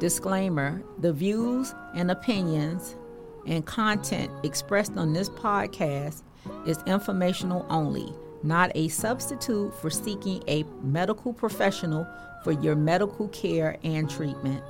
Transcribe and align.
Disclaimer 0.00 0.82
The 1.00 1.12
views 1.12 1.74
and 1.94 2.10
opinions 2.10 2.96
and 3.46 3.66
content 3.66 4.32
expressed 4.42 4.96
on 4.96 5.12
this 5.12 5.28
podcast 5.28 6.22
is 6.66 6.82
informational 6.86 7.66
only, 7.68 8.10
not 8.42 8.72
a 8.74 8.88
substitute 8.88 9.74
for 9.74 9.90
seeking 9.90 10.42
a 10.48 10.64
medical 10.82 11.34
professional 11.34 12.08
for 12.42 12.52
your 12.52 12.74
medical 12.76 13.28
care 13.28 13.76
and 13.84 14.08
treatment. 14.08 14.64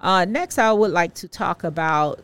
Uh, 0.00 0.24
next, 0.24 0.58
I 0.58 0.72
would 0.72 0.90
like 0.90 1.14
to 1.14 1.28
talk 1.28 1.62
about 1.62 2.20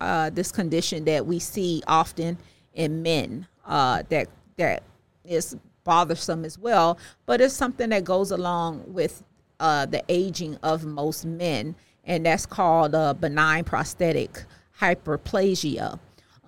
uh, 0.00 0.30
this 0.30 0.50
condition 0.50 1.04
that 1.04 1.26
we 1.26 1.38
see 1.38 1.82
often 1.86 2.38
in 2.72 3.02
men 3.02 3.46
uh, 3.66 4.04
that 4.08 4.28
that 4.56 4.82
is 5.26 5.54
bothersome 5.90 6.44
as 6.44 6.56
well, 6.56 6.96
but 7.26 7.40
it's 7.40 7.52
something 7.52 7.90
that 7.90 8.04
goes 8.04 8.30
along 8.30 8.84
with 8.86 9.24
uh, 9.58 9.86
the 9.86 10.04
aging 10.08 10.56
of 10.62 10.84
most 10.84 11.26
men, 11.26 11.74
and 12.04 12.24
that's 12.26 12.46
called 12.46 12.92
benign 13.20 13.64
prostatic 13.64 14.44
hyperplasia. 14.80 15.98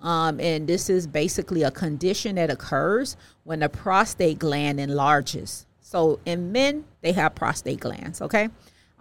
Um, 0.01 0.39
and 0.39 0.65
this 0.65 0.89
is 0.89 1.07
basically 1.07 1.63
a 1.63 1.71
condition 1.71 2.35
that 2.35 2.49
occurs 2.49 3.17
when 3.43 3.59
the 3.59 3.67
prostate 3.67 4.39
gland 4.39 4.79
enlarges. 4.79 5.65
So 5.81 6.19
in 6.25 6.53
men, 6.53 6.85
they 7.01 7.11
have 7.11 7.35
prostate 7.35 7.81
glands, 7.81 8.21
okay? 8.21 8.47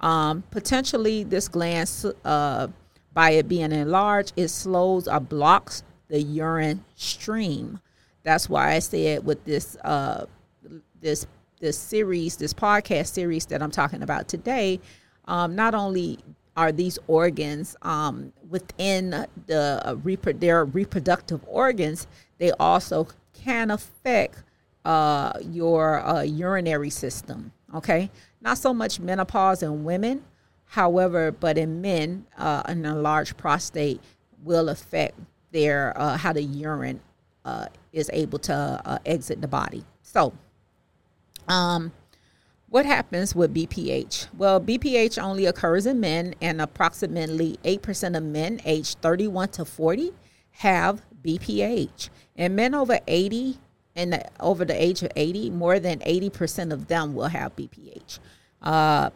Um, 0.00 0.42
potentially, 0.50 1.22
this 1.22 1.46
gland, 1.46 1.88
uh, 2.24 2.66
by 3.14 3.30
it 3.30 3.46
being 3.46 3.70
enlarged, 3.70 4.32
it 4.36 4.48
slows 4.48 5.06
or 5.06 5.20
blocks 5.20 5.84
the 6.08 6.20
urine 6.20 6.84
stream. 6.96 7.78
That's 8.22 8.48
why 8.48 8.72
I 8.72 8.78
said 8.78 9.24
with 9.24 9.44
this 9.44 9.76
uh, 9.76 10.26
this 11.00 11.26
this 11.60 11.78
series, 11.78 12.36
this 12.36 12.52
podcast 12.52 13.08
series 13.08 13.46
that 13.46 13.62
I'm 13.62 13.70
talking 13.70 14.02
about 14.02 14.28
today, 14.28 14.80
um, 15.26 15.54
not 15.54 15.74
only 15.74 16.18
are 16.56 16.72
these 16.72 16.98
organs 17.06 17.76
um, 17.82 18.32
within 18.48 19.26
the 19.46 19.80
uh, 19.84 19.94
repro- 19.94 20.38
their 20.38 20.64
reproductive 20.64 21.40
organs, 21.46 22.06
they 22.38 22.50
also 22.52 23.08
can 23.32 23.70
affect 23.70 24.42
uh, 24.84 25.32
your 25.40 26.04
uh, 26.04 26.22
urinary 26.22 26.90
system. 26.90 27.52
Okay, 27.74 28.10
not 28.40 28.58
so 28.58 28.74
much 28.74 29.00
menopause 29.00 29.62
in 29.62 29.84
women, 29.84 30.22
however, 30.66 31.32
but 31.32 31.56
in 31.56 31.80
men, 31.80 32.26
uh, 32.36 32.62
an 32.66 32.84
enlarged 32.84 33.36
prostate 33.36 34.00
will 34.42 34.68
affect 34.68 35.18
their 35.52 35.98
uh, 35.98 36.16
how 36.16 36.32
the 36.32 36.42
urine 36.42 37.00
uh, 37.44 37.66
is 37.92 38.10
able 38.12 38.38
to 38.40 38.80
uh, 38.84 38.98
exit 39.04 39.40
the 39.40 39.48
body. 39.48 39.84
So, 40.02 40.32
um, 41.48 41.92
what 42.68 42.86
happens 42.86 43.34
with 43.34 43.54
BPH? 43.54 44.28
Well, 44.36 44.60
BPH 44.60 45.22
only 45.22 45.44
occurs 45.46 45.84
in 45.84 46.00
men, 46.00 46.34
and 46.40 46.60
approximately 46.60 47.58
8% 47.64 48.16
of 48.16 48.22
men 48.22 48.60
aged 48.64 48.98
31 49.02 49.50
to 49.50 49.64
40 49.64 50.12
have 50.52 51.02
BPH. 51.22 52.08
And 52.36 52.56
men 52.56 52.74
over 52.74 52.98
80 53.06 53.58
and 53.94 54.22
over 54.40 54.64
the 54.64 54.82
age 54.82 55.02
of 55.02 55.10
80, 55.14 55.50
more 55.50 55.78
than 55.78 55.98
80% 55.98 56.72
of 56.72 56.88
them 56.88 57.14
will 57.14 57.26
have 57.26 57.54
BPH. 57.56 58.18
Uh, 58.62 59.10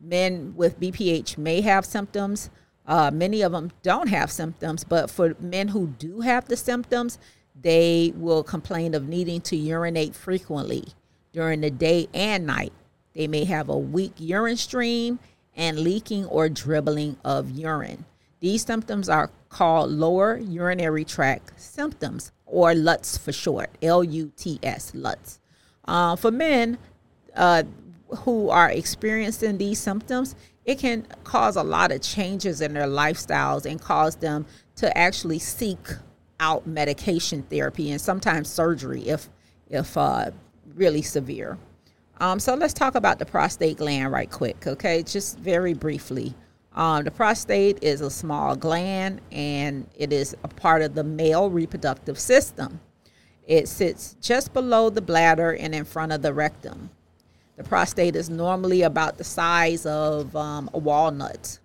men 0.00 0.54
with 0.56 0.80
BPH 0.80 1.38
may 1.38 1.60
have 1.60 1.84
symptoms. 1.84 2.50
Uh, 2.86 3.10
many 3.12 3.42
of 3.42 3.52
them 3.52 3.70
don't 3.82 4.08
have 4.08 4.30
symptoms, 4.30 4.84
but 4.84 5.10
for 5.10 5.36
men 5.40 5.68
who 5.68 5.88
do 5.98 6.20
have 6.20 6.46
the 6.48 6.56
symptoms, 6.56 7.18
they 7.62 8.12
will 8.16 8.42
complain 8.42 8.94
of 8.94 9.08
needing 9.08 9.40
to 9.42 9.56
urinate 9.56 10.14
frequently 10.14 10.84
during 11.32 11.60
the 11.60 11.70
day 11.70 12.08
and 12.14 12.46
night. 12.46 12.72
They 13.14 13.26
may 13.26 13.44
have 13.44 13.68
a 13.68 13.78
weak 13.78 14.12
urine 14.18 14.56
stream 14.56 15.18
and 15.54 15.78
leaking 15.78 16.26
or 16.26 16.48
dribbling 16.48 17.16
of 17.24 17.50
urine. 17.50 18.04
These 18.40 18.64
symptoms 18.64 19.08
are 19.08 19.30
called 19.48 19.90
lower 19.90 20.36
urinary 20.36 21.04
tract 21.04 21.58
symptoms, 21.58 22.32
or 22.44 22.74
LUTS 22.74 23.16
for 23.16 23.32
short, 23.32 23.70
L 23.82 24.04
U 24.04 24.30
T 24.36 24.58
S, 24.62 24.94
LUTS. 24.94 25.40
Uh, 25.86 26.14
for 26.16 26.30
men 26.30 26.78
uh, 27.34 27.62
who 28.18 28.50
are 28.50 28.70
experiencing 28.70 29.58
these 29.58 29.78
symptoms, 29.78 30.36
it 30.64 30.78
can 30.78 31.06
cause 31.24 31.56
a 31.56 31.62
lot 31.62 31.90
of 31.90 32.02
changes 32.02 32.60
in 32.60 32.74
their 32.74 32.86
lifestyles 32.86 33.64
and 33.64 33.80
cause 33.80 34.16
them 34.16 34.44
to 34.76 34.96
actually 34.96 35.38
seek 35.38 35.78
out 36.40 36.66
medication 36.66 37.42
therapy 37.44 37.90
and 37.90 38.00
sometimes 38.00 38.48
surgery 38.48 39.08
if 39.08 39.28
if 39.68 39.96
uh, 39.96 40.30
really 40.74 41.02
severe. 41.02 41.58
Um, 42.18 42.38
so 42.40 42.54
let's 42.54 42.72
talk 42.72 42.94
about 42.94 43.18
the 43.18 43.26
prostate 43.26 43.78
gland 43.78 44.12
right 44.12 44.30
quick, 44.30 44.66
okay? 44.66 45.02
Just 45.02 45.38
very 45.38 45.74
briefly. 45.74 46.34
Um, 46.74 47.04
the 47.04 47.10
prostate 47.10 47.82
is 47.82 48.00
a 48.00 48.10
small 48.10 48.54
gland 48.54 49.20
and 49.32 49.88
it 49.96 50.12
is 50.12 50.36
a 50.44 50.48
part 50.48 50.82
of 50.82 50.94
the 50.94 51.04
male 51.04 51.50
reproductive 51.50 52.18
system. 52.18 52.80
It 53.46 53.68
sits 53.68 54.16
just 54.20 54.52
below 54.52 54.90
the 54.90 55.00
bladder 55.00 55.54
and 55.54 55.74
in 55.74 55.84
front 55.84 56.12
of 56.12 56.22
the 56.22 56.32
rectum. 56.32 56.90
The 57.56 57.64
prostate 57.64 58.16
is 58.16 58.28
normally 58.28 58.82
about 58.82 59.16
the 59.16 59.24
size 59.24 59.86
of 59.86 60.34
um, 60.36 60.68
a 60.74 60.78
walnut 60.78 61.58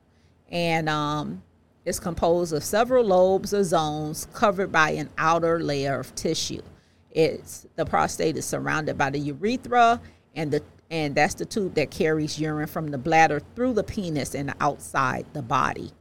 and 0.49 0.87
um, 0.87 1.43
is 1.85 1.99
composed 1.99 2.53
of 2.53 2.63
several 2.63 3.05
lobes 3.05 3.53
or 3.53 3.63
zones 3.63 4.27
covered 4.33 4.71
by 4.71 4.91
an 4.91 5.09
outer 5.17 5.59
layer 5.59 5.99
of 5.99 6.13
tissue. 6.15 6.61
It's 7.09 7.65
the 7.75 7.85
prostate 7.85 8.37
is 8.37 8.45
surrounded 8.45 8.97
by 8.97 9.09
the 9.09 9.19
urethra 9.19 9.99
and 10.35 10.51
the 10.51 10.63
and 10.91 11.15
that's 11.15 11.35
the 11.35 11.45
tube 11.45 11.75
that 11.75 11.89
carries 11.89 12.37
urine 12.37 12.67
from 12.67 12.91
the 12.91 12.97
bladder 12.97 13.41
through 13.55 13.73
the 13.73 13.83
penis 13.83 14.35
and 14.35 14.53
outside 14.59 15.25
the 15.31 15.41
body. 15.41 15.91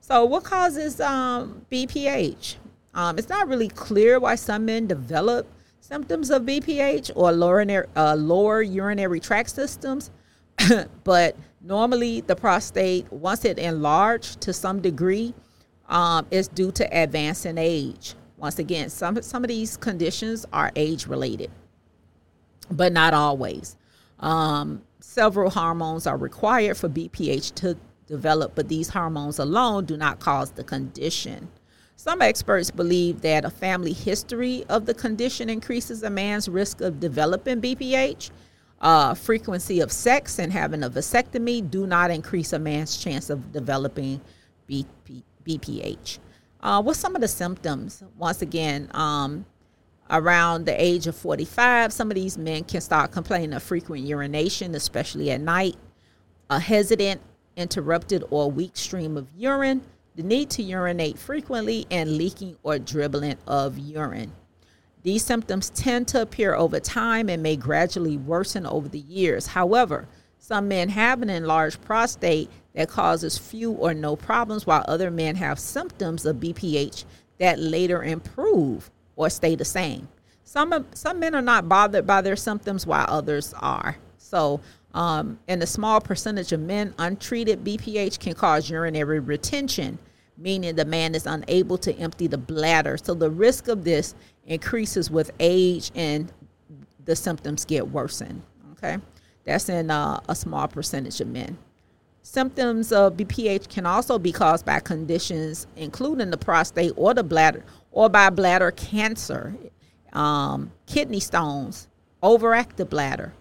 So, 0.00 0.24
what 0.24 0.42
causes 0.42 1.00
um, 1.00 1.64
BPH? 1.70 2.56
Um, 2.92 3.16
it's 3.16 3.28
not 3.28 3.46
really 3.46 3.68
clear 3.68 4.18
why 4.18 4.34
some 4.34 4.64
men 4.64 4.88
develop 4.88 5.46
symptoms 5.80 6.30
of 6.30 6.42
BPH 6.42 7.12
or 7.14 7.30
lower, 7.30 7.86
uh, 7.94 8.16
lower 8.16 8.60
urinary 8.60 9.20
tract 9.20 9.50
systems, 9.50 10.10
but 11.04 11.36
normally 11.60 12.20
the 12.22 12.36
prostate, 12.36 13.10
once 13.12 13.44
it 13.44 13.58
enlarged 13.58 14.40
to 14.42 14.52
some 14.52 14.80
degree, 14.80 15.34
um, 15.88 16.26
is 16.30 16.48
due 16.48 16.70
to 16.72 16.84
advancing 16.96 17.58
age. 17.58 18.14
Once 18.36 18.58
again, 18.58 18.88
some 18.88 19.20
some 19.22 19.44
of 19.44 19.48
these 19.48 19.76
conditions 19.76 20.46
are 20.52 20.72
age 20.76 21.06
related, 21.06 21.50
but 22.70 22.92
not 22.92 23.12
always. 23.12 23.76
Um, 24.20 24.82
several 25.00 25.50
hormones 25.50 26.06
are 26.06 26.16
required 26.16 26.76
for 26.76 26.88
BPH 26.88 27.54
to 27.56 27.76
develop, 28.06 28.54
but 28.54 28.68
these 28.68 28.88
hormones 28.88 29.38
alone 29.38 29.84
do 29.84 29.96
not 29.96 30.20
cause 30.20 30.52
the 30.52 30.64
condition. 30.64 31.48
Some 31.96 32.22
experts 32.22 32.70
believe 32.70 33.20
that 33.20 33.44
a 33.44 33.50
family 33.50 33.92
history 33.92 34.64
of 34.70 34.86
the 34.86 34.94
condition 34.94 35.50
increases 35.50 36.02
a 36.02 36.08
man's 36.08 36.48
risk 36.48 36.80
of 36.80 36.98
developing 36.98 37.60
BPH. 37.60 38.30
Uh, 38.80 39.12
frequency 39.12 39.80
of 39.80 39.92
sex 39.92 40.38
and 40.38 40.52
having 40.52 40.82
a 40.82 40.88
vasectomy 40.88 41.68
do 41.70 41.86
not 41.86 42.10
increase 42.10 42.54
a 42.54 42.58
man's 42.58 42.96
chance 42.96 43.28
of 43.28 43.52
developing 43.52 44.20
BP, 44.68 45.22
BPH. 45.44 46.18
Uh, 46.62 46.82
what's 46.82 46.98
some 46.98 47.14
of 47.14 47.20
the 47.20 47.28
symptoms? 47.28 48.02
Once 48.16 48.40
again, 48.40 48.88
um, 48.92 49.44
around 50.10 50.64
the 50.64 50.82
age 50.82 51.06
of 51.06 51.16
45, 51.16 51.92
some 51.92 52.10
of 52.10 52.14
these 52.14 52.38
men 52.38 52.64
can 52.64 52.80
start 52.80 53.10
complaining 53.10 53.52
of 53.52 53.62
frequent 53.62 54.06
urination, 54.06 54.74
especially 54.74 55.30
at 55.30 55.40
night, 55.40 55.76
a 56.48 56.58
hesitant, 56.58 57.20
interrupted, 57.56 58.24
or 58.30 58.50
weak 58.50 58.76
stream 58.76 59.16
of 59.16 59.28
urine, 59.36 59.82
the 60.16 60.22
need 60.22 60.50
to 60.50 60.62
urinate 60.62 61.18
frequently, 61.18 61.86
and 61.90 62.16
leaking 62.16 62.56
or 62.62 62.78
dribbling 62.78 63.36
of 63.46 63.78
urine. 63.78 64.32
These 65.02 65.24
symptoms 65.24 65.70
tend 65.70 66.08
to 66.08 66.22
appear 66.22 66.54
over 66.54 66.78
time 66.78 67.28
and 67.28 67.42
may 67.42 67.56
gradually 67.56 68.16
worsen 68.16 68.66
over 68.66 68.88
the 68.88 68.98
years. 68.98 69.48
However, 69.48 70.06
some 70.38 70.68
men 70.68 70.88
have 70.90 71.22
an 71.22 71.30
enlarged 71.30 71.82
prostate 71.82 72.50
that 72.74 72.88
causes 72.88 73.38
few 73.38 73.72
or 73.72 73.94
no 73.94 74.16
problems, 74.16 74.66
while 74.66 74.84
other 74.88 75.10
men 75.10 75.36
have 75.36 75.58
symptoms 75.58 76.26
of 76.26 76.36
BPH 76.36 77.04
that 77.38 77.58
later 77.58 78.02
improve 78.02 78.90
or 79.16 79.30
stay 79.30 79.54
the 79.54 79.64
same. 79.64 80.08
Some 80.44 80.86
some 80.94 81.20
men 81.20 81.34
are 81.34 81.42
not 81.42 81.68
bothered 81.68 82.06
by 82.06 82.20
their 82.20 82.36
symptoms, 82.36 82.86
while 82.86 83.06
others 83.08 83.54
are. 83.60 83.96
So, 84.18 84.60
um, 84.94 85.38
in 85.46 85.62
a 85.62 85.66
small 85.66 86.00
percentage 86.00 86.52
of 86.52 86.60
men, 86.60 86.94
untreated 86.98 87.64
BPH 87.64 88.18
can 88.18 88.34
cause 88.34 88.68
urinary 88.68 89.20
retention, 89.20 89.98
meaning 90.40 90.74
the 90.76 90.86
man 90.86 91.14
is 91.14 91.26
unable 91.26 91.78
to 91.78 91.94
empty 91.98 92.26
the 92.26 92.38
bladder. 92.38 92.96
So 92.96 93.14
the 93.14 93.30
risk 93.30 93.68
of 93.68 93.84
this 93.84 94.14
increases 94.46 95.10
with 95.10 95.30
age 95.40 95.92
and 95.94 96.32
the 97.04 97.14
symptoms 97.14 97.64
get 97.66 97.88
worsened. 97.88 98.42
Okay, 98.72 98.98
that's 99.44 99.68
in 99.68 99.90
uh, 99.90 100.20
a 100.28 100.34
small 100.34 100.68
percentage 100.68 101.20
of 101.20 101.28
men. 101.28 101.58
Symptoms 102.22 102.92
of 102.92 103.16
BPH 103.16 103.68
can 103.68 103.86
also 103.86 104.18
be 104.18 104.32
caused 104.32 104.66
by 104.66 104.80
conditions 104.80 105.66
including 105.76 106.30
the 106.30 106.38
prostate 106.38 106.92
or 106.96 107.14
the 107.14 107.22
bladder 107.22 107.64
or 107.92 108.08
by 108.08 108.30
bladder 108.30 108.70
cancer, 108.72 109.54
um, 110.14 110.72
kidney 110.86 111.20
stones, 111.20 111.88
overactive 112.22 112.88
bladder, 112.90 113.34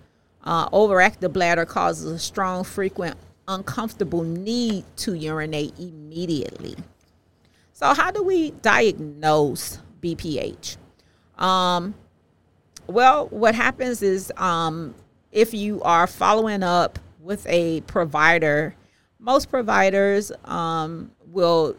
Uh, 0.44 0.70
overactive 0.70 1.34
bladder 1.34 1.66
causes 1.66 2.12
a 2.12 2.20
strong, 2.20 2.64
frequent, 2.64 3.18
uncomfortable 3.50 4.24
need 4.24 4.86
to 4.96 5.16
urinate 5.16 5.78
immediately. 5.78 6.76
So, 7.74 7.94
how 7.94 8.12
do 8.12 8.24
we 8.24 8.52
diagnose 8.52 9.80
BPH? 10.02 10.78
Um, 11.38 11.96
well, 12.88 13.28
what 13.28 13.56
happens 13.56 14.02
is 14.02 14.32
um, 14.38 14.96
if 15.32 15.54
you 15.54 15.82
are 15.84 16.08
following 16.08 16.64
up 16.64 17.00
with 17.20 17.46
a 17.48 17.82
provider, 17.82 18.76
most 19.20 19.50
providers 19.50 20.32
um, 20.46 21.12
will 21.28 21.76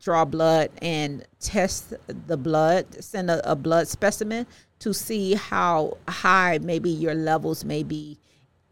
draw 0.00 0.24
blood 0.24 0.70
and 0.82 1.26
test 1.40 1.94
the 2.26 2.36
blood, 2.36 3.02
send 3.02 3.30
a, 3.30 3.50
a, 3.50 3.56
blood 3.56 3.88
specimen 3.88 4.46
to 4.78 4.92
see 4.92 5.34
how 5.34 5.96
high 6.08 6.58
maybe 6.62 6.90
your 6.90 7.14
levels 7.14 7.64
may 7.64 7.82
be 7.82 8.18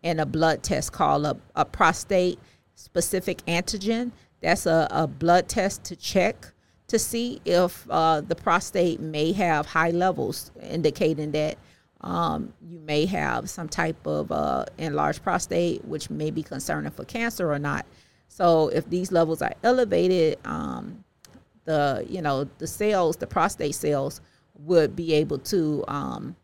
in 0.03 0.21
a 0.21 0.27
blood 0.27 0.63
test 0.63 0.93
called 0.93 1.27
a, 1.27 1.37
a 1.57 1.65
prostate 1.65 2.39
specific 2.75 3.45
antigen. 3.47 4.13
That's 4.41 4.67
a, 4.67 4.89
a, 4.91 5.07
blood 5.07 5.49
test 5.49 5.85
to 5.85 5.97
check 5.97 6.53
to 6.89 6.99
see 6.99 7.41
if 7.45 7.87
uh, 7.89 8.21
the 8.21 8.35
prostate 8.35 9.01
may 9.01 9.33
have 9.33 9.67
high 9.67 9.91
levels, 9.91 10.51
indicating 10.61 11.31
that 11.33 11.57
um, 12.01 12.53
you 12.69 12.81
may 12.81 13.07
have 13.07 13.49
some 13.49 13.69
type 13.69 14.07
of 14.07 14.33
uh, 14.33 14.65
enlarged 14.79 15.23
prostate, 15.23 15.85
which 15.85 16.11
may 16.11 16.31
be 16.31 16.43
concerning 16.43 16.91
for 16.91 17.05
cancer 17.05 17.53
or 17.53 17.59
not. 17.59 17.87
So 18.29 18.69
if 18.69 18.89
these 18.91 19.13
levels 19.13 19.43
are 19.43 19.55
elevated, 19.63 20.39
um, 20.45 21.05
the 21.65 22.05
you 22.09 22.21
know 22.21 22.45
the 22.59 22.67
cells, 22.67 23.17
the 23.17 23.27
prostate 23.27 23.75
cells, 23.75 24.21
would 24.59 24.97
be 24.97 25.15
able 25.15 25.39
to 25.39 25.85
um, 25.87 26.37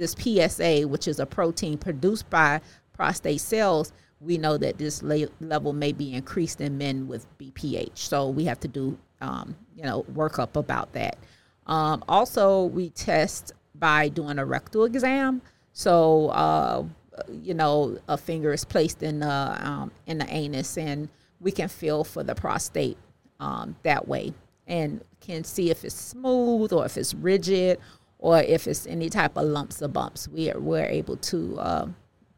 this 0.00 0.16
PSA, 0.18 0.88
which 0.88 1.06
is 1.06 1.20
a 1.20 1.26
protein 1.26 1.78
produced 1.78 2.28
by 2.30 2.60
prostate 2.92 3.40
cells. 3.40 3.92
We 4.20 4.36
know 4.36 4.58
that 4.58 4.78
this 4.78 5.02
level 5.02 5.72
may 5.72 5.92
be 5.92 6.12
increased 6.12 6.60
in 6.60 6.76
men 6.76 7.06
with 7.06 7.26
BPH, 7.38 7.96
so 7.96 8.28
we 8.28 8.44
have 8.46 8.60
to 8.60 8.68
do 8.68 8.98
um, 9.20 9.54
you 9.76 9.84
know 9.84 10.04
workup 10.12 10.56
about 10.56 10.92
that. 10.94 11.16
Um, 11.66 12.02
also, 12.08 12.64
we 12.64 12.90
test 12.90 13.52
by 13.76 14.08
doing 14.08 14.38
a 14.38 14.44
rectal 14.44 14.84
exam. 14.84 15.40
So, 15.72 16.28
uh, 16.28 16.84
you 17.30 17.54
know, 17.54 17.98
a 18.08 18.18
finger 18.18 18.52
is 18.52 18.64
placed 18.64 19.02
in 19.02 19.20
the 19.20 19.56
um, 19.66 19.92
in 20.06 20.18
the 20.18 20.26
anus, 20.28 20.76
and 20.76 21.08
we 21.40 21.52
can 21.52 21.68
feel 21.68 22.04
for 22.04 22.22
the 22.22 22.34
prostate 22.34 22.98
um, 23.38 23.76
that 23.84 24.06
way, 24.06 24.34
and 24.66 25.02
can 25.20 25.44
see 25.44 25.70
if 25.70 25.84
it's 25.84 25.94
smooth 25.94 26.72
or 26.72 26.84
if 26.84 26.96
it's 26.96 27.14
rigid 27.14 27.78
or 28.20 28.38
if 28.38 28.68
it's 28.68 28.86
any 28.86 29.08
type 29.08 29.36
of 29.36 29.44
lumps 29.44 29.82
or 29.82 29.88
bumps. 29.88 30.28
We 30.28 30.50
are 30.50 30.60
we're 30.60 30.84
able 30.84 31.16
to 31.16 31.58
uh, 31.58 31.88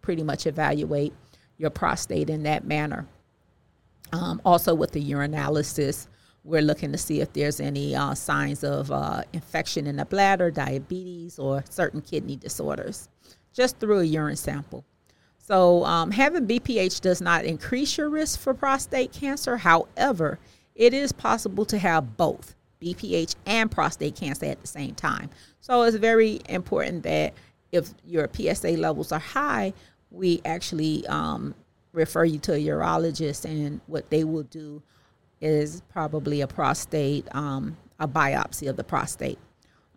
pretty 0.01 0.23
much 0.23 0.47
evaluate 0.47 1.13
your 1.59 1.71
prostate 1.71 2.31
in 2.31 2.45
that 2.45 2.65
manner. 2.65 3.07
Um, 4.13 4.41
also, 4.45 4.75
with 4.75 4.93
the 4.93 5.03
urinalysis, 5.03 6.07
we're 6.45 6.63
looking 6.63 6.93
to 6.93 6.99
see 6.99 7.21
if 7.21 7.33
there's 7.33 7.61
any 7.61 7.95
uh, 7.95 8.15
signs 8.15 8.65
of 8.65 8.91
uh, 8.91 9.23
infection 9.33 9.87
in 9.87 9.97
the 9.97 10.05
bladder, 10.05 10.51
diabetes, 10.51 11.39
or 11.39 11.65
certain 11.69 12.01
kidney 12.01 12.37
disorders, 12.37 13.09
just 13.53 13.79
through 13.79 14.01
a 14.01 14.05
urine 14.05 14.37
sample. 14.37 14.85
So, 15.39 15.85
um, 15.85 16.13
having 16.13 16.47
BPH 16.47 17.01
does 17.01 17.21
not 17.21 17.45
increase 17.45 17.97
your 17.97 18.09
risk 18.09 18.39
for 18.39 18.55
prostate 18.55 19.13
cancer. 19.13 19.57
However, 19.57 20.39
it 20.75 20.95
is 20.95 21.13
possible 21.13 21.65
to 21.67 21.79
have 21.79 22.17
both 22.17 22.55
BPH 22.83 23.37
and 23.47 23.71
prostate 23.71 24.17
cancer 24.17 24.47
at 24.47 24.61
the 24.61 24.67
same 24.67 24.95
time. 24.95 25.31
So, 25.61 25.83
it's 25.83 25.97
very 25.97 26.41
important 26.49 27.05
that 27.05 27.35
if 27.71 27.95
your 28.05 28.29
PSA 28.33 28.73
levels 28.73 29.13
are 29.13 29.19
high, 29.19 29.73
we 30.11 30.43
actually 30.45 31.07
um, 31.07 31.55
refer 31.93 32.25
you 32.25 32.39
to 32.41 32.55
a 32.55 32.59
urologist, 32.59 33.45
and 33.45 33.81
what 33.87 34.11
they 34.11 34.25
will 34.25 34.43
do 34.45 34.83
is 35.41 35.83
probably 35.89 36.41
a 36.41 36.47
prostate, 36.47 37.27
um, 37.35 37.77
a 37.99 38.07
biopsy 38.07 38.69
of 38.69 38.77
the 38.77 38.85
prostate. 38.85 39.39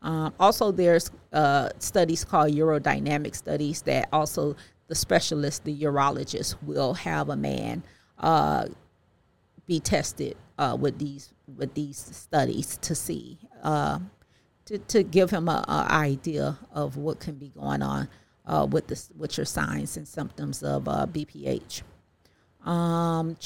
Um, 0.01 0.33
also, 0.39 0.71
there's 0.71 1.11
uh, 1.33 1.69
studies 1.79 2.23
called 2.23 2.51
urodynamic 2.51 3.35
studies 3.35 3.81
that 3.83 4.07
also 4.13 4.55
the 4.87 4.95
specialist, 4.95 5.63
the 5.63 5.75
urologist, 5.81 6.55
will 6.63 6.93
have 6.93 7.29
a 7.29 7.35
man 7.35 7.83
uh, 8.19 8.67
be 9.65 9.79
tested 9.79 10.37
uh, 10.57 10.77
with 10.79 10.99
these 10.99 11.33
with 11.47 11.73
these 11.73 11.97
studies 11.97 12.77
to 12.77 12.95
see 12.95 13.37
uh, 13.63 13.99
to, 14.65 14.77
to 14.79 15.03
give 15.03 15.29
him 15.29 15.47
an 15.49 15.63
idea 15.67 16.57
of 16.71 16.97
what 16.97 17.19
can 17.19 17.35
be 17.35 17.49
going 17.49 17.81
on 17.81 18.07
uh, 18.45 18.67
with 18.69 18.87
this 18.87 19.11
with 19.15 19.37
your 19.37 19.45
signs 19.45 19.97
and 19.97 20.07
symptoms 20.07 20.63
of 20.63 20.87
uh, 20.87 21.05
BPH. 21.05 21.83
Um, 22.65 23.37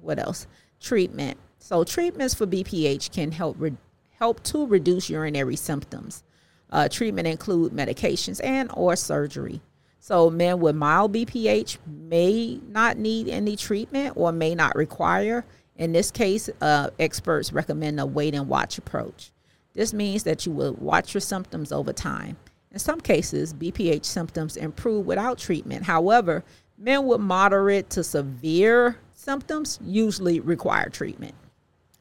what 0.00 0.18
else? 0.18 0.46
treatment. 0.84 1.38
So 1.58 1.82
treatments 1.82 2.34
for 2.34 2.46
BPH 2.46 3.10
can 3.10 3.32
help 3.32 3.56
re- 3.58 3.76
help 4.18 4.42
to 4.44 4.66
reduce 4.66 5.08
urinary 5.08 5.56
symptoms. 5.56 6.22
Uh, 6.70 6.88
treatment 6.88 7.26
include 7.26 7.72
medications 7.72 8.40
and 8.44 8.70
or 8.74 8.94
surgery. 8.96 9.60
So 9.98 10.28
men 10.28 10.60
with 10.60 10.76
mild 10.76 11.14
BPH 11.14 11.78
may 11.86 12.60
not 12.68 12.98
need 12.98 13.28
any 13.28 13.56
treatment 13.56 14.12
or 14.16 14.32
may 14.32 14.54
not 14.54 14.76
require. 14.76 15.46
In 15.76 15.92
this 15.92 16.10
case, 16.10 16.48
uh, 16.60 16.90
experts 16.98 17.52
recommend 17.52 17.98
a 17.98 18.06
wait 18.06 18.34
and 18.34 18.48
watch 18.48 18.78
approach. 18.78 19.30
This 19.74 19.92
means 19.92 20.22
that 20.22 20.46
you 20.46 20.52
will 20.52 20.74
watch 20.74 21.14
your 21.14 21.20
symptoms 21.20 21.72
over 21.72 21.92
time. 21.92 22.36
In 22.70 22.78
some 22.78 23.00
cases, 23.00 23.52
BPH 23.52 24.04
symptoms 24.04 24.56
improve 24.56 25.06
without 25.06 25.38
treatment. 25.38 25.84
However, 25.84 26.44
men 26.78 27.06
with 27.06 27.20
moderate 27.20 27.90
to 27.90 28.04
severe 28.04 28.98
symptoms 29.12 29.78
usually 29.82 30.40
require 30.40 30.88
treatment, 30.88 31.34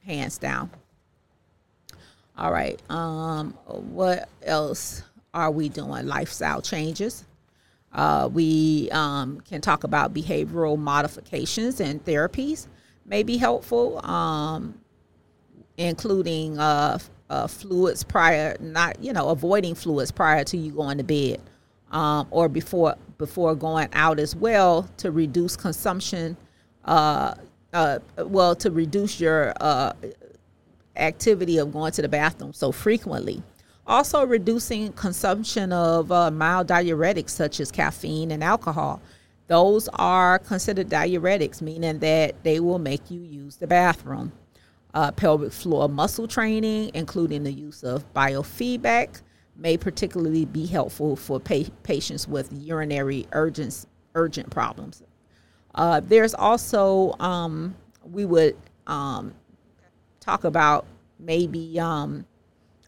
hands 0.05 0.37
down. 0.37 0.69
All 2.37 2.51
right. 2.51 2.81
Um, 2.89 3.51
what 3.65 4.29
else 4.43 5.03
are 5.33 5.51
we 5.51 5.69
doing? 5.69 6.07
Lifestyle 6.07 6.61
changes. 6.61 7.25
Uh, 7.91 8.27
we 8.31 8.89
um, 8.91 9.39
can 9.41 9.61
talk 9.61 9.83
about 9.83 10.13
behavioral 10.13 10.77
modifications 10.77 11.79
and 11.79 12.03
therapies 12.03 12.67
may 13.05 13.23
be 13.23 13.37
helpful, 13.37 14.03
um, 14.05 14.75
including 15.77 16.57
uh, 16.57 16.97
uh, 17.29 17.47
fluids 17.47 18.03
prior, 18.03 18.55
not 18.59 19.01
you 19.03 19.13
know 19.13 19.29
avoiding 19.29 19.75
fluids 19.75 20.11
prior 20.11 20.43
to 20.45 20.57
you 20.57 20.71
going 20.71 20.97
to 20.97 21.03
bed, 21.03 21.41
um, 21.91 22.27
or 22.31 22.49
before 22.49 22.95
before 23.17 23.55
going 23.55 23.89
out 23.93 24.19
as 24.19 24.35
well 24.35 24.89
to 24.97 25.11
reduce 25.11 25.55
consumption 25.55 26.37
uh, 26.85 27.33
uh, 27.73 27.99
well, 28.17 28.55
to 28.55 28.71
reduce 28.71 29.19
your 29.19 29.53
uh, 29.59 29.93
activity 30.95 31.57
of 31.57 31.73
going 31.73 31.91
to 31.91 32.01
the 32.01 32.07
bathroom 32.07 32.53
so 32.53 32.71
frequently. 32.71 33.41
Also, 33.85 34.25
reducing 34.25 34.93
consumption 34.93 35.73
of 35.73 36.11
uh, 36.11 36.31
mild 36.31 36.67
diuretics 36.67 37.31
such 37.31 37.59
as 37.59 37.71
caffeine 37.71 38.31
and 38.31 38.43
alcohol. 38.43 39.01
Those 39.47 39.89
are 39.93 40.39
considered 40.39 40.89
diuretics, 40.89 41.61
meaning 41.61 41.99
that 41.99 42.43
they 42.43 42.59
will 42.59 42.79
make 42.79 43.11
you 43.11 43.19
use 43.19 43.57
the 43.57 43.67
bathroom. 43.67 44.31
Uh, 44.93 45.11
pelvic 45.11 45.51
floor 45.51 45.89
muscle 45.89 46.27
training, 46.27 46.91
including 46.93 47.43
the 47.43 47.51
use 47.51 47.83
of 47.83 48.11
biofeedback, 48.13 49.21
may 49.55 49.75
particularly 49.75 50.45
be 50.45 50.65
helpful 50.65 51.15
for 51.15 51.39
pa- 51.39 51.69
patients 51.83 52.27
with 52.27 52.51
urinary 52.53 53.25
urgent, 53.31 53.85
urgent 54.15 54.49
problems. 54.49 55.01
Uh, 55.75 55.99
there's 55.99 56.33
also 56.33 57.15
um, 57.19 57.75
we 58.03 58.25
would 58.25 58.55
um, 58.87 59.33
talk 60.19 60.43
about 60.43 60.85
maybe 61.19 61.79
um, 61.79 62.25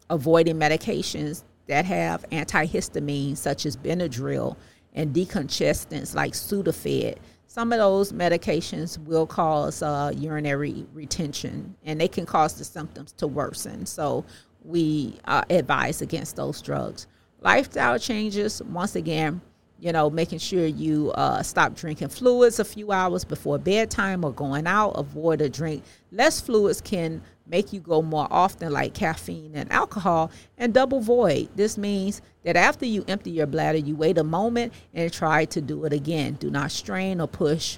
avoiding 0.09 0.55
medications 0.55 1.43
that 1.67 1.85
have 1.85 2.29
antihistamines 2.29 3.38
such 3.38 3.65
as 3.65 3.75
Benadryl 3.75 4.55
and 4.95 5.13
decongestants 5.13 6.15
like 6.15 6.33
Sudafed. 6.33 7.17
Some 7.47 7.71
of 7.71 7.79
those 7.79 8.11
medications 8.11 8.97
will 8.97 9.27
cause 9.27 9.81
uh, 9.81 10.11
urinary 10.15 10.85
retention 10.93 11.75
and 11.85 12.01
they 12.01 12.07
can 12.07 12.25
cause 12.25 12.55
the 12.55 12.65
symptoms 12.65 13.11
to 13.13 13.27
worsen. 13.27 13.85
So 13.85 14.25
we 14.63 15.19
uh, 15.25 15.43
advise 15.49 16.01
against 16.01 16.35
those 16.35 16.61
drugs. 16.61 17.07
Lifestyle 17.41 17.99
changes, 17.99 18.61
once 18.63 18.95
again, 18.95 19.39
you 19.79 19.91
know, 19.91 20.09
making 20.09 20.39
sure 20.39 20.65
you 20.65 21.11
uh, 21.11 21.43
stop 21.43 21.75
drinking 21.75 22.07
fluids 22.07 22.59
a 22.59 22.65
few 22.65 22.91
hours 22.91 23.23
before 23.23 23.59
bedtime 23.59 24.23
or 24.23 24.31
going 24.31 24.65
out. 24.65 24.91
Avoid 24.91 25.41
a 25.41 25.49
drink. 25.49 25.83
Less 26.11 26.41
fluids 26.41 26.81
can 26.81 27.21
make 27.47 27.73
you 27.73 27.79
go 27.79 28.01
more 28.01 28.27
often, 28.29 28.71
like 28.71 28.93
caffeine 28.93 29.51
and 29.55 29.71
alcohol, 29.71 30.31
and 30.57 30.73
double 30.73 30.99
void. 30.99 31.49
This 31.55 31.77
means 31.77 32.21
that 32.43 32.55
after 32.55 32.85
you 32.85 33.05
empty 33.07 33.31
your 33.31 33.47
bladder, 33.47 33.77
you 33.77 33.95
wait 33.95 34.17
a 34.17 34.23
moment 34.23 34.73
and 34.93 35.11
try 35.11 35.45
to 35.45 35.61
do 35.61 35.85
it 35.85 35.93
again. 35.93 36.33
Do 36.33 36.49
not 36.49 36.71
strain 36.71 37.21
or 37.21 37.27
push 37.27 37.77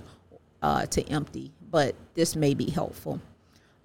uh, 0.61 0.85
to 0.87 1.03
empty, 1.09 1.51
but 1.69 1.95
this 2.13 2.35
may 2.35 2.53
be 2.53 2.69
helpful. 2.69 3.21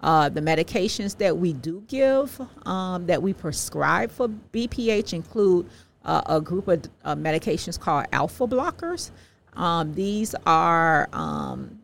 Uh, 0.01 0.27
the 0.27 0.41
medications 0.41 1.17
that 1.17 1.37
we 1.37 1.53
do 1.53 1.81
give, 1.87 2.41
um, 2.65 3.05
that 3.05 3.21
we 3.21 3.33
prescribe 3.33 4.11
for 4.11 4.27
BPH, 4.27 5.13
include 5.13 5.69
uh, 6.03 6.21
a 6.25 6.41
group 6.41 6.67
of 6.67 6.83
uh, 7.05 7.15
medications 7.15 7.79
called 7.79 8.05
alpha 8.11 8.45
blockers. 8.45 9.11
Um, 9.53 9.93
these 9.93 10.35
are 10.45 11.07
um, 11.13 11.82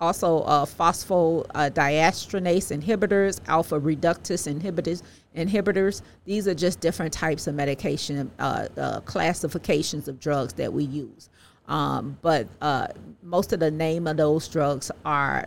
also 0.00 0.40
uh, 0.40 0.64
phosphodiesterase 0.64 2.82
inhibitors, 2.82 3.40
alpha 3.46 3.78
reductase 3.78 4.52
inhibitors. 4.52 5.02
Inhibitors. 5.36 6.02
These 6.24 6.48
are 6.48 6.54
just 6.54 6.80
different 6.80 7.12
types 7.12 7.46
of 7.46 7.54
medication 7.54 8.30
uh, 8.38 8.66
uh, 8.76 9.00
classifications 9.00 10.08
of 10.08 10.18
drugs 10.18 10.54
that 10.54 10.72
we 10.72 10.84
use. 10.84 11.28
Um, 11.68 12.18
but 12.20 12.48
uh, 12.60 12.88
most 13.22 13.52
of 13.52 13.60
the 13.60 13.70
name 13.70 14.08
of 14.08 14.16
those 14.16 14.48
drugs 14.48 14.90
are 15.04 15.46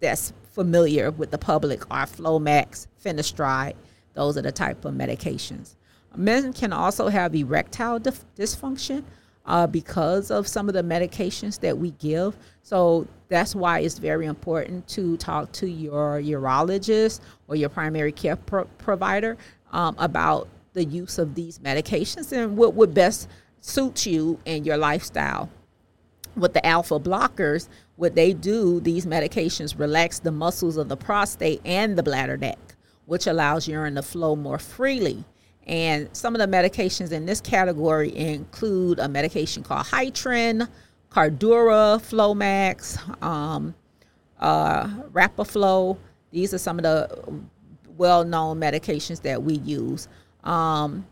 that's 0.00 0.32
familiar 0.52 1.10
with 1.10 1.30
the 1.30 1.38
public 1.38 1.82
are 1.90 2.06
Flomax, 2.06 2.86
Finasteride. 3.04 3.74
Those 4.14 4.38
are 4.38 4.42
the 4.42 4.52
type 4.52 4.84
of 4.84 4.94
medications. 4.94 5.76
Men 6.16 6.52
can 6.52 6.72
also 6.72 7.08
have 7.08 7.34
erectile 7.34 8.00
dysfunction 8.00 9.04
uh, 9.46 9.66
because 9.66 10.30
of 10.30 10.46
some 10.46 10.68
of 10.68 10.74
the 10.74 10.82
medications 10.82 11.58
that 11.60 11.76
we 11.76 11.90
give. 11.92 12.36
So 12.62 13.06
that's 13.28 13.54
why 13.54 13.80
it's 13.80 13.98
very 13.98 14.26
important 14.26 14.86
to 14.88 15.16
talk 15.16 15.50
to 15.52 15.66
your 15.66 16.20
urologist 16.20 17.20
or 17.48 17.56
your 17.56 17.68
primary 17.68 18.12
care 18.12 18.36
pro- 18.36 18.64
provider 18.78 19.36
um, 19.72 19.96
about 19.98 20.48
the 20.74 20.84
use 20.84 21.18
of 21.18 21.34
these 21.34 21.58
medications 21.58 22.32
and 22.32 22.56
what 22.56 22.74
would 22.74 22.94
best 22.94 23.28
suit 23.60 24.06
you 24.06 24.38
and 24.46 24.64
your 24.66 24.76
lifestyle. 24.76 25.50
With 26.34 26.54
the 26.54 26.64
alpha 26.64 26.98
blockers, 26.98 27.68
what 27.96 28.14
they 28.14 28.32
do, 28.32 28.80
these 28.80 29.04
medications 29.04 29.78
relax 29.78 30.18
the 30.18 30.32
muscles 30.32 30.76
of 30.76 30.88
the 30.88 30.96
prostate 30.96 31.60
and 31.64 31.96
the 31.96 32.02
bladder 32.02 32.38
neck, 32.38 32.58
which 33.04 33.26
allows 33.26 33.68
urine 33.68 33.96
to 33.96 34.02
flow 34.02 34.34
more 34.34 34.58
freely. 34.58 35.24
And 35.66 36.08
some 36.12 36.34
of 36.34 36.40
the 36.40 36.46
medications 36.46 37.12
in 37.12 37.26
this 37.26 37.40
category 37.40 38.14
include 38.16 38.98
a 38.98 39.08
medication 39.08 39.62
called 39.62 39.86
Hytrin, 39.86 40.68
Cardura, 41.10 42.00
Flomax, 42.00 42.98
um, 43.22 43.74
uh, 44.40 44.86
Rapaflo. 45.12 45.98
These 46.30 46.54
are 46.54 46.58
some 46.58 46.78
of 46.78 46.82
the 46.82 47.40
well-known 47.96 48.58
medications 48.58 49.22
that 49.22 49.42
we 49.42 49.54
use. 49.58 50.08
Um, 50.42 51.06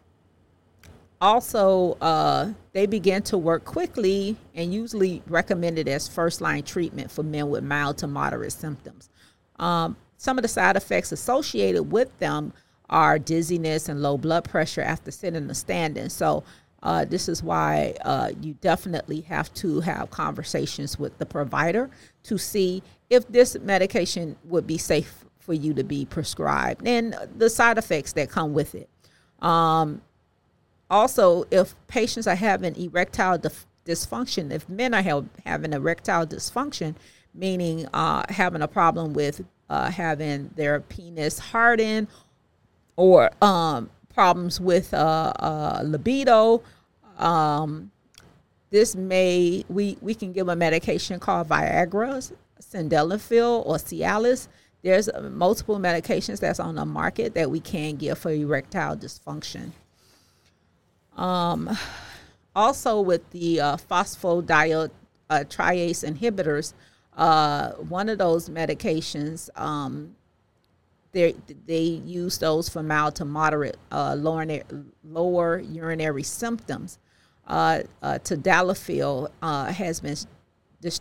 also, 1.21 1.99
uh, 2.01 2.53
they 2.73 2.87
begin 2.87 3.23
to 3.25 3.37
work 3.37 3.65
quickly 3.65 4.37
and 4.55 4.73
usually 4.73 5.23
recommended 5.27 5.87
as 5.87 6.09
first-line 6.09 6.63
treatment 6.63 7.11
for 7.11 7.23
men 7.23 7.51
with 7.51 7.63
mild 7.63 7.99
to 7.99 8.07
moderate 8.07 8.53
symptoms. 8.53 9.11
Um, 9.59 9.97
some 10.17 10.39
of 10.39 10.43
the 10.43 10.49
side 10.49 10.77
effects 10.77 11.13
associated 11.13 11.85
with 11.85 12.19
them 12.19 12.53
are 12.91 13.19
dizziness 13.19 13.89
and 13.89 14.03
low 14.03 14.19
blood 14.19 14.45
pressure 14.45 14.83
after 14.83 15.11
sitting 15.11 15.51
or 15.51 15.55
standing. 15.55 16.09
So 16.09 16.45
uh, 16.83 17.05
this 17.05 17.29
is 17.29 17.43
why 17.43 17.95
uh, 18.03 18.33
you 18.41 18.55
definitely 18.61 19.23
have 19.23 19.53
to 19.55 19.81
have 19.81 20.11
conversations 20.11 20.99
with 20.99 21.17
the 21.19 21.27
provider 21.27 21.91
to 22.25 22.37
see 22.37 22.83
if 23.09 23.27
this 23.29 23.57
medication 23.61 24.37
would 24.45 24.67
be 24.67 24.79
safe 24.79 25.25
for 25.39 25.55
you 25.55 25.73
to 25.75 25.85
be 25.85 26.05
prescribed 26.05 26.87
and 26.87 27.17
the 27.37 27.49
side 27.49 27.79
effects 27.79 28.13
that 28.13 28.31
come 28.31 28.53
with 28.53 28.75
it. 28.75 28.89
Um, 29.41 30.03
also, 30.91 31.45
if 31.51 31.75
patients 31.87 32.27
are 32.27 32.35
having 32.35 32.77
erectile 32.77 33.39
dysfunction, 33.87 34.51
if 34.51 34.69
men 34.69 34.95
are 34.95 35.25
having 35.45 35.73
erectile 35.73 36.27
dysfunction, 36.27 36.95
meaning 37.35 37.87
uh, 37.93 38.25
having 38.29 38.63
a 38.63 38.69
problem 38.69 39.13
with 39.13 39.43
uh, 39.69 39.91
having 39.91 40.51
their 40.57 40.81
penis 40.81 41.39
harden 41.39 42.09
or 43.01 43.31
um, 43.41 43.89
problems 44.15 44.61
with 44.61 44.93
uh, 44.93 45.33
uh, 45.39 45.81
libido. 45.83 46.63
Um, 47.17 47.91
this 48.69 48.95
may 48.95 49.65
we 49.71 49.97
we 50.03 50.15
can 50.15 50.33
give 50.33 50.49
a 50.49 50.55
medication 50.55 51.19
called 51.19 51.49
Viagra, 51.49 52.31
Sildenafil, 52.61 53.67
or 53.67 53.77
Cialis. 53.77 54.49
There's 54.83 55.09
uh, 55.09 55.31
multiple 55.33 55.79
medications 55.79 56.41
that's 56.41 56.61
on 56.61 56.75
the 56.75 56.85
market 56.85 57.33
that 57.35 57.51
we 57.51 57.61
can 57.61 57.97
give 57.97 58.19
for 58.19 58.31
erectile 58.31 58.97
dysfunction. 58.97 59.73
Um, 61.17 61.77
also, 62.55 63.01
with 63.01 63.31
the 63.31 63.61
uh, 63.61 63.77
phosphodiesterase 63.77 64.91
uh, 65.31 65.45
inhibitors, 65.45 66.75
uh, 67.17 67.73
one 67.73 68.11
of 68.11 68.19
those 68.19 68.51
medications 68.51 69.49
um, 69.59 70.17
they 71.13 71.35
they 71.67 71.83
use 71.83 72.39
those 72.39 72.69
for 72.69 72.83
mild 72.83 73.17
to 73.17 73.25
moderate 73.25 73.77
uh, 73.91 74.15
lower, 74.15 74.47
lower 75.05 75.59
urinary 75.61 76.23
symptoms. 76.23 76.99
Uh, 77.47 77.81
uh, 78.03 78.19
tadalafil 78.23 79.29
uh, 79.43 79.73
has 79.73 80.01
been 80.01 80.17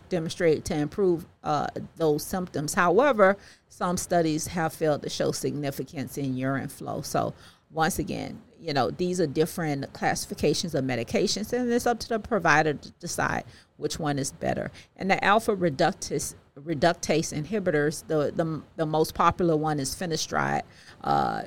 demonstrated 0.08 0.64
to 0.66 0.74
improve 0.76 1.26
uh, 1.44 1.68
those 1.96 2.24
symptoms. 2.24 2.74
However, 2.74 3.36
some 3.68 3.96
studies 3.96 4.48
have 4.48 4.72
failed 4.72 5.02
to 5.02 5.08
show 5.08 5.32
significance 5.32 6.18
in 6.18 6.36
urine 6.36 6.68
flow. 6.68 7.02
So, 7.02 7.34
once 7.70 7.98
again, 7.98 8.42
you 8.60 8.74
know, 8.74 8.90
these 8.90 9.20
are 9.20 9.26
different 9.26 9.92
classifications 9.92 10.74
of 10.74 10.84
medications, 10.84 11.52
and 11.52 11.72
it's 11.72 11.86
up 11.86 11.98
to 12.00 12.08
the 12.08 12.18
provider 12.18 12.74
to 12.74 12.90
decide 12.92 13.44
which 13.76 13.98
one 13.98 14.18
is 14.18 14.32
better. 14.32 14.70
And 14.96 15.10
the 15.10 15.22
alpha 15.24 15.56
reductase 15.56 16.34
reductase 16.58 17.32
inhibitors. 17.32 18.06
The, 18.06 18.32
the, 18.34 18.62
the 18.76 18.86
most 18.86 19.14
popular 19.14 19.56
one 19.56 19.80
is 19.80 19.94
finasteride, 19.94 20.62
uh, 21.02 21.42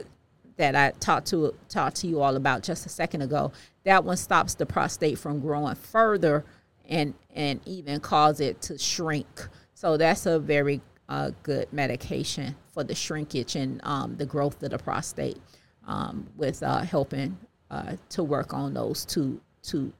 that 0.57 0.75
I 0.75 0.91
talked 0.99 1.27
to 1.27 1.53
talked 1.69 1.97
to 1.97 2.07
you 2.07 2.21
all 2.21 2.35
about 2.35 2.63
just 2.63 2.85
a 2.85 2.89
second 2.89 3.21
ago. 3.21 3.51
That 3.85 4.03
one 4.03 4.17
stops 4.17 4.53
the 4.55 4.65
prostate 4.65 5.17
from 5.17 5.39
growing 5.39 5.75
further 5.75 6.45
and 6.87 7.13
and 7.33 7.59
even 7.65 7.99
cause 7.99 8.39
it 8.39 8.61
to 8.63 8.77
shrink. 8.77 9.47
So 9.73 9.97
that's 9.97 10.25
a 10.25 10.39
very 10.39 10.81
uh, 11.09 11.31
good 11.41 11.71
medication 11.73 12.55
for 12.71 12.83
the 12.83 12.95
shrinkage 12.95 13.55
and 13.55 13.81
um, 13.83 14.15
the 14.15 14.25
growth 14.25 14.61
of 14.63 14.71
the 14.71 14.77
prostate, 14.77 15.39
um, 15.87 16.27
with 16.37 16.63
uh, 16.63 16.79
helping 16.79 17.37
uh, 17.69 17.95
to 18.09 18.23
work 18.23 18.53
on 18.53 18.73
those 18.73 19.05
two 19.05 19.41
two 19.63 19.91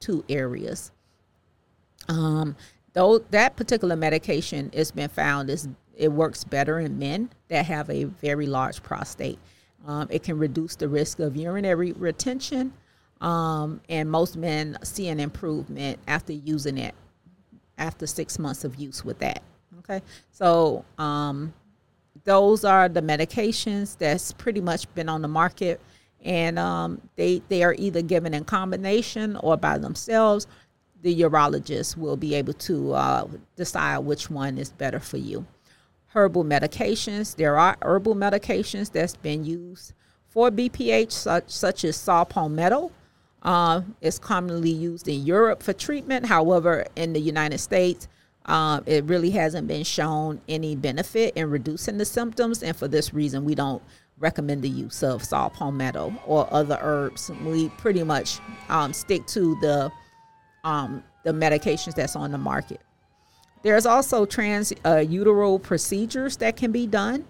two 0.00 0.24
areas. 0.28 0.92
Um, 2.08 2.56
though 2.92 3.18
that 3.30 3.56
particular 3.56 3.96
medication 3.96 4.70
has 4.74 4.90
been 4.90 5.08
found 5.08 5.50
is 5.50 5.68
it 5.96 6.10
works 6.10 6.44
better 6.44 6.80
in 6.80 6.98
men 6.98 7.30
that 7.48 7.66
have 7.66 7.88
a 7.90 8.04
very 8.04 8.46
large 8.46 8.82
prostate. 8.82 9.38
Um, 9.86 10.08
it 10.10 10.22
can 10.22 10.38
reduce 10.38 10.76
the 10.76 10.88
risk 10.88 11.18
of 11.18 11.36
urinary 11.36 11.92
retention, 11.92 12.72
um, 13.20 13.80
and 13.88 14.10
most 14.10 14.36
men 14.36 14.78
see 14.82 15.08
an 15.08 15.20
improvement 15.20 15.98
after 16.06 16.32
using 16.32 16.78
it 16.78 16.94
after 17.78 18.06
six 18.06 18.38
months 18.38 18.64
of 18.64 18.76
use 18.76 19.04
with 19.04 19.18
that. 19.18 19.42
Okay, 19.80 20.00
so 20.30 20.84
um, 20.98 21.52
those 22.24 22.64
are 22.64 22.88
the 22.88 23.02
medications 23.02 23.98
that's 23.98 24.32
pretty 24.32 24.60
much 24.60 24.92
been 24.94 25.08
on 25.08 25.20
the 25.20 25.28
market, 25.28 25.80
and 26.24 26.58
um, 26.58 27.00
they 27.16 27.42
they 27.48 27.64
are 27.64 27.74
either 27.76 28.02
given 28.02 28.34
in 28.34 28.44
combination 28.44 29.36
or 29.36 29.56
by 29.56 29.78
themselves 29.78 30.46
the 31.02 31.20
urologist 31.22 31.96
will 31.96 32.16
be 32.16 32.34
able 32.34 32.52
to 32.54 32.92
uh, 32.92 33.26
decide 33.56 33.98
which 33.98 34.30
one 34.30 34.56
is 34.56 34.70
better 34.70 35.00
for 35.00 35.18
you. 35.18 35.44
Herbal 36.08 36.44
medications. 36.44 37.36
There 37.36 37.58
are 37.58 37.76
herbal 37.82 38.14
medications 38.14 38.90
that's 38.92 39.16
been 39.16 39.44
used 39.44 39.92
for 40.28 40.50
BPH, 40.50 41.12
such, 41.12 41.50
such 41.50 41.84
as 41.84 41.96
saw 41.96 42.24
palmetto. 42.24 42.92
Uh, 43.42 43.82
it's 44.00 44.18
commonly 44.18 44.70
used 44.70 45.08
in 45.08 45.26
Europe 45.26 45.62
for 45.62 45.72
treatment. 45.72 46.26
However, 46.26 46.86
in 46.94 47.12
the 47.12 47.20
United 47.20 47.58
States, 47.58 48.08
uh, 48.46 48.80
it 48.86 49.04
really 49.04 49.30
hasn't 49.30 49.66
been 49.66 49.84
shown 49.84 50.40
any 50.48 50.76
benefit 50.76 51.34
in 51.36 51.50
reducing 51.50 51.98
the 51.98 52.04
symptoms, 52.04 52.62
and 52.62 52.76
for 52.76 52.88
this 52.88 53.12
reason, 53.12 53.44
we 53.44 53.54
don't 53.54 53.82
recommend 54.18 54.62
the 54.62 54.68
use 54.68 55.02
of 55.02 55.24
saw 55.24 55.48
palmetto 55.48 56.14
or 56.26 56.46
other 56.52 56.78
herbs. 56.80 57.30
We 57.44 57.68
pretty 57.70 58.04
much 58.04 58.38
um, 58.68 58.92
stick 58.92 59.26
to 59.28 59.56
the 59.60 59.90
um, 60.64 61.02
the 61.24 61.32
medications 61.32 61.94
that's 61.94 62.16
on 62.16 62.32
the 62.32 62.38
market. 62.38 62.80
There's 63.62 63.86
also 63.86 64.24
trans 64.26 64.72
uh, 64.84 65.04
procedures 65.62 66.36
that 66.38 66.56
can 66.56 66.72
be 66.72 66.86
done. 66.86 67.24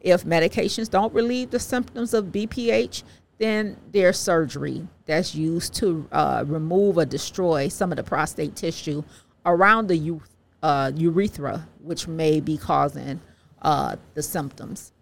If 0.00 0.24
medications 0.24 0.88
don't 0.88 1.12
relieve 1.12 1.50
the 1.50 1.58
symptoms 1.58 2.14
of 2.14 2.26
BPH, 2.26 3.02
then 3.38 3.76
there's 3.92 4.18
surgery 4.18 4.86
that's 5.04 5.34
used 5.34 5.74
to 5.74 6.08
uh, 6.12 6.44
remove 6.46 6.96
or 6.96 7.04
destroy 7.04 7.68
some 7.68 7.92
of 7.92 7.96
the 7.96 8.02
prostate 8.02 8.56
tissue 8.56 9.02
around 9.44 9.88
the 9.88 10.18
uh, 10.62 10.92
urethra, 10.94 11.66
which 11.82 12.08
may 12.08 12.40
be 12.40 12.56
causing 12.56 13.20
uh, 13.62 13.96
the 14.14 14.22
symptoms. 14.22 14.92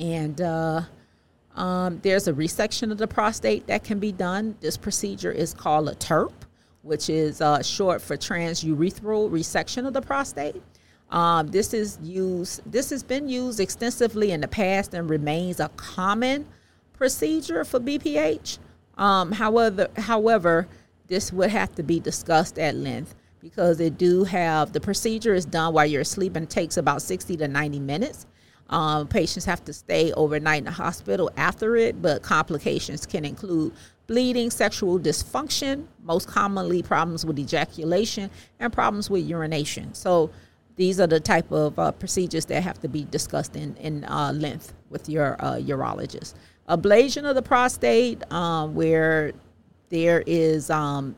And 0.00 0.40
uh, 0.40 0.82
um, 1.54 2.00
there's 2.02 2.26
a 2.26 2.32
resection 2.32 2.90
of 2.90 2.98
the 2.98 3.06
prostate 3.06 3.66
that 3.68 3.84
can 3.84 3.98
be 3.98 4.12
done. 4.12 4.56
This 4.60 4.76
procedure 4.76 5.30
is 5.30 5.54
called 5.54 5.88
a 5.88 5.94
TURP, 5.94 6.32
which 6.82 7.08
is 7.08 7.40
uh, 7.40 7.62
short 7.62 8.02
for 8.02 8.16
transurethral 8.16 9.30
resection 9.30 9.86
of 9.86 9.92
the 9.92 10.02
prostate. 10.02 10.62
Um, 11.10 11.48
this 11.48 11.72
is 11.72 11.98
used. 12.02 12.60
This 12.70 12.90
has 12.90 13.02
been 13.02 13.28
used 13.28 13.60
extensively 13.60 14.32
in 14.32 14.40
the 14.40 14.48
past 14.48 14.94
and 14.94 15.08
remains 15.08 15.60
a 15.60 15.68
common 15.70 16.46
procedure 16.92 17.64
for 17.64 17.78
BPH. 17.78 18.58
Um, 18.96 19.32
however, 19.32 19.88
however, 19.96 20.66
this 21.06 21.32
would 21.32 21.50
have 21.50 21.74
to 21.76 21.82
be 21.82 22.00
discussed 22.00 22.58
at 22.58 22.74
length 22.74 23.14
because 23.40 23.78
it 23.78 23.98
do 23.98 24.24
have 24.24 24.72
the 24.72 24.80
procedure 24.80 25.34
is 25.34 25.44
done 25.44 25.74
while 25.74 25.86
you're 25.86 26.00
asleep 26.00 26.34
and 26.34 26.48
takes 26.48 26.78
about 26.78 27.02
60 27.02 27.36
to 27.36 27.46
90 27.46 27.78
minutes. 27.78 28.26
Um, 28.70 29.06
patients 29.08 29.44
have 29.44 29.64
to 29.64 29.72
stay 29.72 30.12
overnight 30.12 30.58
in 30.58 30.64
the 30.64 30.70
hospital 30.70 31.30
after 31.36 31.76
it, 31.76 32.00
but 32.00 32.22
complications 32.22 33.06
can 33.06 33.24
include 33.24 33.72
bleeding, 34.06 34.50
sexual 34.50 34.98
dysfunction, 34.98 35.86
most 36.02 36.28
commonly 36.28 36.82
problems 36.82 37.24
with 37.24 37.38
ejaculation, 37.38 38.30
and 38.60 38.72
problems 38.72 39.10
with 39.10 39.26
urination. 39.26 39.92
So 39.94 40.30
these 40.76 40.98
are 41.00 41.06
the 41.06 41.20
type 41.20 41.50
of 41.52 41.78
uh, 41.78 41.92
procedures 41.92 42.46
that 42.46 42.62
have 42.62 42.80
to 42.80 42.88
be 42.88 43.04
discussed 43.04 43.56
in, 43.56 43.76
in 43.76 44.04
uh, 44.04 44.32
length 44.34 44.74
with 44.90 45.08
your 45.08 45.36
uh, 45.38 45.54
urologist. 45.54 46.34
Ablation 46.68 47.28
of 47.28 47.34
the 47.34 47.42
prostate, 47.42 48.30
um, 48.32 48.74
where 48.74 49.32
there 49.90 50.24
is 50.26 50.70
um, 50.70 51.14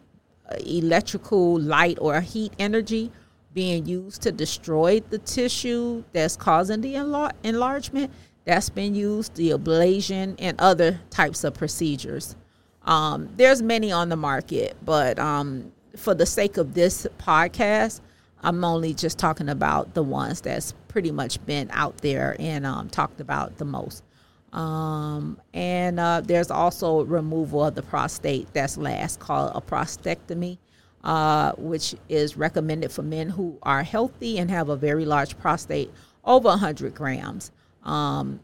electrical 0.67 1.59
light 1.61 1.99
or 2.00 2.21
heat 2.21 2.53
energy 2.59 3.11
being 3.56 3.86
used 3.86 4.20
to 4.20 4.30
destroy 4.30 5.00
the 5.08 5.16
tissue 5.16 6.04
that's 6.12 6.36
causing 6.36 6.82
the 6.82 6.92
enlar- 6.92 7.32
enlargement. 7.42 8.12
That's 8.44 8.68
been 8.68 8.94
used, 8.94 9.34
the 9.34 9.50
ablation, 9.52 10.36
and 10.38 10.60
other 10.60 11.00
types 11.08 11.42
of 11.42 11.54
procedures. 11.54 12.36
Um, 12.84 13.30
there's 13.36 13.62
many 13.62 13.90
on 13.90 14.10
the 14.10 14.16
market, 14.16 14.76
but 14.84 15.18
um, 15.18 15.72
for 15.96 16.14
the 16.14 16.26
sake 16.26 16.58
of 16.58 16.75
this 16.75 17.06
podcast, 17.18 18.02
I'm 18.42 18.62
only 18.62 18.92
just 18.92 19.18
talking 19.18 19.48
about 19.48 19.94
the 19.94 20.02
ones 20.02 20.42
that's 20.42 20.75
pretty 20.88 21.10
much 21.10 21.44
been 21.46 21.70
out 21.72 21.96
there 22.02 22.36
and 22.38 22.66
um, 22.66 22.90
talked 22.90 23.22
about 23.22 23.56
the 23.56 23.64
most. 23.64 24.04
Um, 24.52 25.40
and 25.54 25.98
uh, 25.98 26.20
there's 26.22 26.50
also 26.50 27.04
removal 27.06 27.64
of 27.64 27.75
the 27.75 27.82
prostate 27.82 28.52
that's 28.52 28.76
last 28.76 29.18
called 29.18 29.52
a 29.54 29.62
prostatectomy, 29.62 30.58
uh, 31.06 31.52
which 31.52 31.94
is 32.08 32.36
recommended 32.36 32.90
for 32.90 33.02
men 33.02 33.28
who 33.30 33.56
are 33.62 33.84
healthy 33.84 34.38
and 34.38 34.50
have 34.50 34.68
a 34.68 34.76
very 34.76 35.04
large 35.04 35.38
prostate 35.38 35.88
over 36.25 36.48
100 36.48 36.96
grams. 36.96 37.52
Um, 37.84 38.40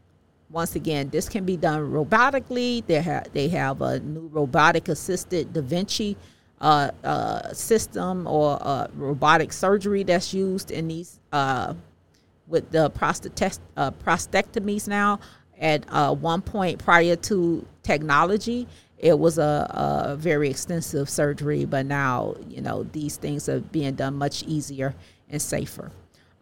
once 0.49 0.77
again, 0.77 1.09
this 1.09 1.29
can 1.29 1.45
be 1.45 1.57
done 1.57 1.81
robotically. 1.91 2.87
They 2.87 3.03
have 3.03 3.33
they 3.33 3.49
have 3.49 3.83
a 3.83 3.99
new 3.99 4.29
robotic 4.29 4.89
assisted 4.89 5.53
Da 5.53 5.61
Vinci 5.61 6.17
uh, 6.61 6.93
uh, 7.03 7.53
system 7.53 8.29
or 8.29 8.59
uh, 8.61 8.87
robotic 8.95 9.53
surgery 9.53 10.05
that's 10.05 10.33
used 10.33 10.71
in 10.71 10.87
these 10.87 11.19
uh, 11.33 11.75
with 12.47 12.71
the 12.71 12.91
prostate 12.91 13.59
uh, 13.77 13.91
prostatectomies 13.91 14.87
now 14.87 15.19
at 15.59 15.85
uh, 15.89 16.15
one 16.15 16.43
point 16.43 16.79
prior 16.79 17.17
to 17.17 17.67
technology, 17.83 18.69
it 19.03 19.19
was 19.19 19.37
a, 19.37 20.07
a, 20.13 20.17
very 20.17 20.49
extensive 20.49 21.11
surgery, 21.11 21.65
but 21.65 21.85
now, 21.85 22.37
you 22.49 22.63
know, 22.63 22.85
these 22.85 23.17
things 23.17 23.49
are 23.49 23.59
being 23.59 23.95
done 23.95 24.15
much 24.15 24.45
easier 24.45 24.95
and 25.29 25.43
safer. 25.43 25.91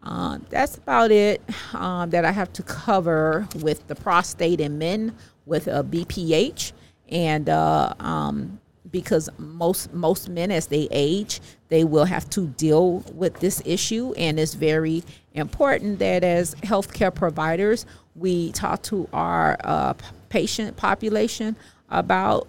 Um, 0.03 0.45
that's 0.49 0.77
about 0.77 1.11
it 1.11 1.41
um, 1.73 2.11
that 2.11 2.23
I 2.23 2.31
have 2.31 2.53
to 2.53 2.63
cover 2.63 3.47
with 3.59 3.87
the 3.87 3.95
prostate 3.95 4.61
in 4.61 4.77
men 4.77 5.15
with 5.45 5.67
a 5.67 5.83
BPH. 5.83 6.73
And 7.09 7.49
uh, 7.49 7.93
um, 7.99 8.59
because 8.91 9.29
most 9.37 9.93
most 9.93 10.29
men 10.29 10.51
as 10.51 10.67
they 10.67 10.87
age 10.91 11.39
they 11.69 11.83
will 11.83 12.05
have 12.05 12.29
to 12.29 12.47
deal 12.47 12.99
with 13.13 13.39
this 13.39 13.61
issue 13.65 14.13
and 14.17 14.39
it's 14.39 14.53
very 14.53 15.03
important 15.33 15.99
that 15.99 16.23
as 16.23 16.55
healthcare 16.55 17.13
providers 17.13 17.85
we 18.15 18.51
talk 18.51 18.81
to 18.81 19.07
our 19.13 19.57
uh, 19.63 19.93
patient 20.29 20.75
population 20.75 21.55
about 21.91 22.47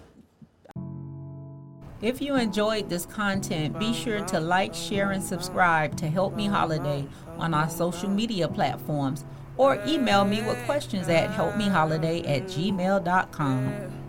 if 2.01 2.21
you 2.21 2.35
enjoyed 2.35 2.89
this 2.89 3.07
content, 3.07 3.79
be 3.79 3.95
sure 3.95 4.25
to 4.27 4.41
like, 4.41 4.75
share, 4.75 5.13
and 5.13 5.23
subscribe 5.23 5.97
to 5.99 6.09
Help 6.09 6.35
Me 6.35 6.47
Holiday 6.47 7.07
on 7.39 7.55
our 7.55 7.71
social 7.71 8.11
media 8.11 8.49
platforms 8.49 9.25
or 9.57 9.81
email 9.87 10.25
me 10.25 10.43
with 10.43 10.59
questions 10.65 11.09
at 11.09 11.31
helpmeholiday 11.31 12.29
at 12.29 12.45
gmail.com. 12.45 14.02